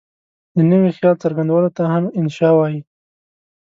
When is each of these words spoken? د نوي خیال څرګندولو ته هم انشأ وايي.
د 0.55 0.57
نوي 0.71 0.89
خیال 0.97 1.15
څرګندولو 1.23 1.69
ته 1.77 1.83
هم 1.93 2.03
انشأ 2.19 2.49
وايي. 2.55 2.79